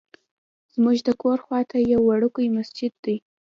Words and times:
زمونږ 0.73 0.97
د 1.07 1.09
کور 1.21 1.37
خواته 1.45 1.77
یو 1.91 2.01
وړوکی 2.09 2.47
مسجد 2.57 2.93
دی. 3.05 3.15